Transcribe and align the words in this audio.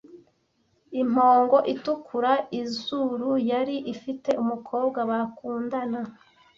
impongo 1.01 1.57
itukura 1.73 2.33
izuru 2.61 3.31
yari 3.51 3.75
ifite 3.93 4.29
umukobwa 4.41 4.99
bakundana 5.09 6.01